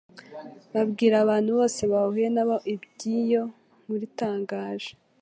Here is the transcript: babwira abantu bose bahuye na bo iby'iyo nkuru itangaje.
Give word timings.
babwira 0.73 1.15
abantu 1.23 1.49
bose 1.57 1.81
bahuye 1.91 2.27
na 2.35 2.43
bo 2.47 2.55
iby'iyo 2.73 3.43
nkuru 3.81 4.03
itangaje. 4.09 4.91